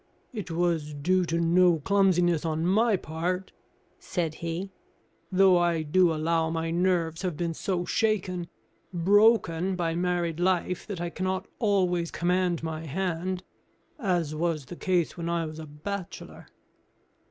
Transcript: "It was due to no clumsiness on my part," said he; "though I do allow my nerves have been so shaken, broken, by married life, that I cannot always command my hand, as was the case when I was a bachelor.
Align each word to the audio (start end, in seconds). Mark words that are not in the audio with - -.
"It 0.33 0.49
was 0.49 0.95
due 0.95 1.25
to 1.25 1.39
no 1.39 1.77
clumsiness 1.77 2.43
on 2.43 2.65
my 2.65 2.95
part," 2.97 3.51
said 3.99 4.33
he; 4.41 4.71
"though 5.31 5.59
I 5.59 5.83
do 5.83 6.11
allow 6.11 6.49
my 6.49 6.71
nerves 6.71 7.21
have 7.21 7.37
been 7.37 7.53
so 7.53 7.85
shaken, 7.85 8.47
broken, 8.91 9.75
by 9.75 9.93
married 9.93 10.39
life, 10.39 10.87
that 10.87 10.99
I 10.99 11.11
cannot 11.11 11.47
always 11.59 12.09
command 12.09 12.63
my 12.63 12.83
hand, 12.87 13.43
as 13.99 14.33
was 14.33 14.65
the 14.65 14.75
case 14.75 15.17
when 15.17 15.29
I 15.29 15.45
was 15.45 15.59
a 15.59 15.67
bachelor. 15.67 16.47